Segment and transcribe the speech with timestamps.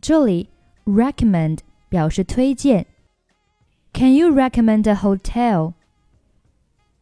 [0.00, 0.50] 这里
[0.84, 2.86] recommend 表示推荐。
[3.92, 5.72] Can you recommend a hotel？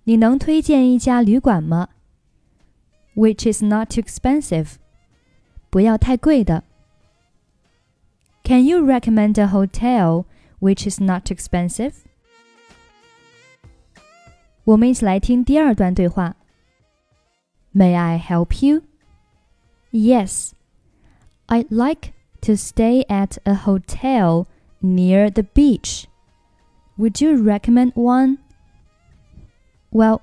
[0.04, 1.88] 你能推荐一家旅馆吗？
[3.14, 4.74] Which is not too expensive？
[5.70, 6.64] 不要太贵的。
[8.44, 10.24] Can you recommend a hotel
[10.60, 11.94] which is not too expensive？
[14.64, 16.36] 我们一起来听第二段对话。
[17.72, 18.84] May I help you?
[19.90, 20.54] Yes.
[21.48, 24.46] I'd like to stay at a hotel
[24.80, 26.06] near the beach.
[26.96, 28.38] Would you recommend one?
[29.90, 30.22] Well,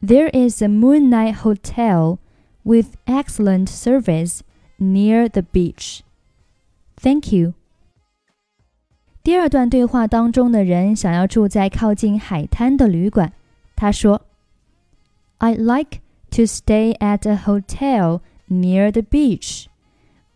[0.00, 2.18] there is a Moonlight Hotel
[2.64, 4.42] with excellent service
[4.78, 6.02] near the beach.
[6.96, 7.54] Thank you.
[9.22, 13.32] 第二段对话当中的人想要住在靠近海滩的旅馆。
[13.76, 14.22] 他说：“
[15.40, 16.00] I'd like
[16.34, 19.68] to stay at a hotel near the beach.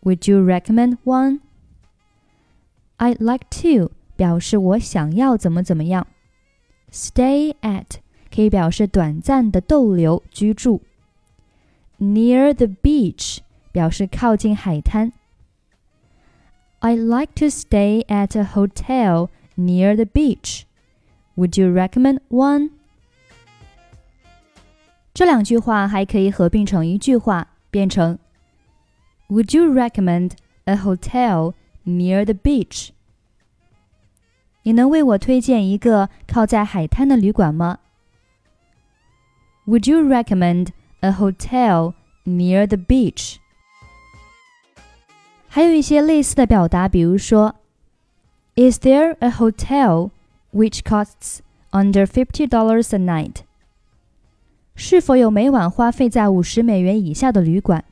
[0.03, 1.41] Would you recommend one?
[2.97, 6.07] I'd like to 表示我想要怎么怎么样。
[6.91, 7.97] Stay at
[8.33, 10.81] 可以表示短暂的逗留、居住。
[11.99, 13.39] Near the beach
[13.71, 15.11] 表示靠近海滩。
[16.81, 20.63] I'd like to stay at a hotel near the beach.
[21.35, 22.71] Would you recommend one?
[25.19, 28.19] 这两句话还可以合并成一句话，变成
[29.29, 30.31] Would you recommend
[30.65, 31.53] a hotel
[31.85, 32.89] near the beach？
[34.63, 37.79] 你能为我推荐一个靠在海滩的旅馆吗？
[39.67, 41.93] Would you recommend a hotel
[42.25, 43.37] near the beach？
[45.47, 47.55] 还有一些类似的表达，比如说，
[48.55, 50.11] Is there a hotel
[50.51, 51.39] which costs
[51.71, 53.43] under fifty dollars a night？
[54.79, 57.83] 是否有每晚花费在五十美元以下的旅馆？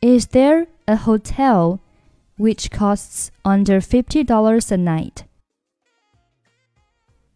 [0.00, 1.78] Is there a hotel
[2.38, 5.24] which costs under fifty dollars a night?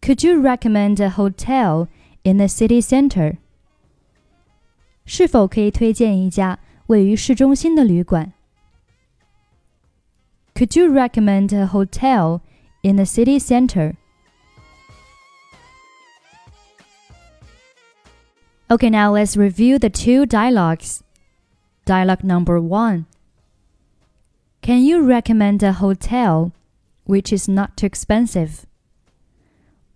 [0.01, 1.87] Could you recommend a hotel
[2.23, 3.37] in the city center?
[5.05, 8.31] 是否可以推荐一家位于市中心的旅馆？
[10.55, 12.41] Could you recommend a hotel
[12.81, 13.95] in the city center?
[18.68, 21.04] Okay, now let's review the two dialogues.
[21.84, 23.06] Dialogue number one
[24.60, 26.52] Can you recommend a hotel
[27.04, 28.66] which is not too expensive?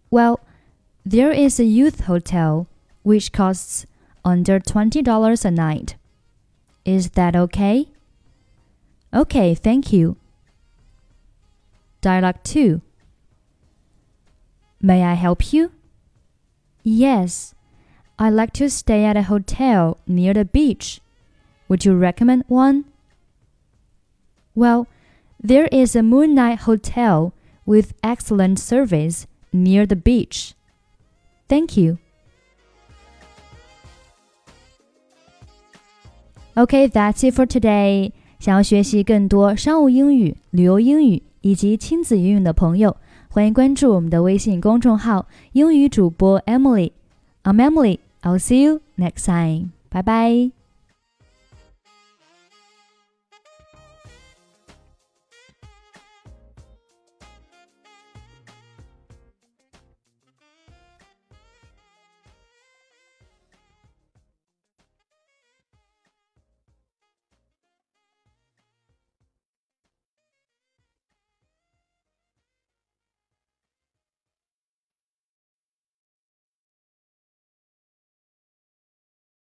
[0.08, 0.38] Well,
[1.04, 2.68] there is a youth hotel
[3.02, 3.86] which costs
[4.24, 5.96] under $20 a night.
[6.84, 7.88] Is that okay?
[9.12, 10.16] Okay, thank you.
[12.00, 12.80] Dialogue 2
[14.80, 15.72] May I help you?
[16.84, 17.54] Yes.
[18.19, 20.99] I like to stay at a hotel near the beach.
[21.67, 22.85] Would you recommend one?
[24.55, 24.87] Well,
[25.43, 27.33] there is a Moonlight Hotel
[27.65, 30.53] with excellent service near the beach.
[31.49, 31.97] Thank you.
[36.55, 38.13] Okay, that's it for today.
[38.39, 42.95] 想要学习更多商务英语、旅游英语以及亲子英语的朋友，
[43.29, 47.99] 欢迎关注我们的微信公众号“英语主播 Emily”。I'm Emily.
[48.22, 49.72] I'll see you next time.
[49.90, 50.59] Bye bye.